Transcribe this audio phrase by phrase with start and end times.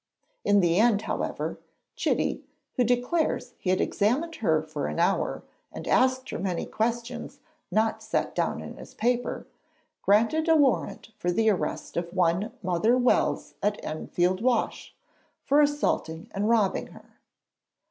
[0.43, 1.59] In the end, however,
[1.95, 7.39] Chitty, who declares he had examined her for an hour and asked her 'many questions
[7.69, 9.45] not set down' in his paper,
[10.01, 14.95] granted a warrant for the arrest of one Mother Wells at Enfield Wash,
[15.43, 17.19] for assaulting and robbing her.